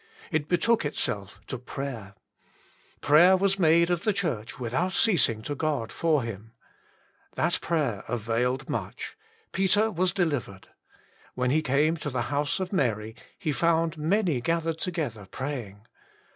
It 0.31 0.47
betook 0.47 0.83
itself 0.83 1.39
to 1.45 1.59
prayer." 1.59 2.15
Prayer 3.07 3.37
was 3.37 3.59
made 3.59 3.91
of 3.91 4.03
the 4.03 4.13
Church 4.13 4.59
without 4.59 4.93
ceasing 4.93 5.43
to 5.43 5.53
God 5.53 5.91
for 5.91 6.23
him." 6.23 6.53
That 7.35 7.59
prayer 7.61 8.03
availed 8.07 8.67
much; 8.67 9.15
Peter 9.51 9.91
was 9.91 10.11
delivered. 10.11 10.69
When 11.35 11.51
he 11.51 11.61
came 11.61 11.97
to 11.97 12.09
the 12.09 12.23
house 12.33 12.59
of 12.59 12.73
Mary, 12.73 13.15
lie 13.45 13.51
found" 13.51 13.95
many 13.99 14.41
gathered 14.41 14.79
together 14.79 15.27
praying." 15.29 15.85